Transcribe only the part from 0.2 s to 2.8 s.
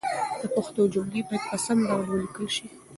د پښتو جملې باید په سم ډول ولیکل شي.